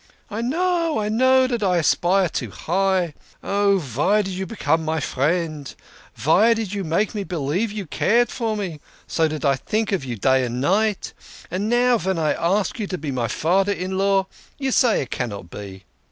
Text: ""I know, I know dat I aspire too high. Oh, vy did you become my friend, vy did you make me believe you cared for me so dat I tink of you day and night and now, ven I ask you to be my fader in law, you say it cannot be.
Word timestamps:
""I 0.31 0.41
know, 0.41 0.97
I 0.97 1.09
know 1.09 1.45
dat 1.45 1.61
I 1.61 1.77
aspire 1.77 2.27
too 2.27 2.49
high. 2.49 3.13
Oh, 3.43 3.77
vy 3.77 4.23
did 4.23 4.33
you 4.33 4.47
become 4.47 4.83
my 4.83 4.99
friend, 4.99 5.71
vy 6.15 6.55
did 6.55 6.73
you 6.73 6.83
make 6.83 7.13
me 7.13 7.23
believe 7.23 7.71
you 7.71 7.85
cared 7.85 8.29
for 8.31 8.57
me 8.57 8.79
so 9.05 9.27
dat 9.27 9.45
I 9.45 9.57
tink 9.57 9.91
of 9.91 10.03
you 10.03 10.15
day 10.17 10.43
and 10.43 10.59
night 10.59 11.13
and 11.51 11.69
now, 11.69 11.99
ven 11.99 12.17
I 12.17 12.33
ask 12.33 12.79
you 12.79 12.87
to 12.87 12.97
be 12.97 13.11
my 13.11 13.27
fader 13.27 13.71
in 13.73 13.95
law, 13.95 14.25
you 14.57 14.71
say 14.71 15.03
it 15.03 15.11
cannot 15.11 15.51
be. 15.51 15.83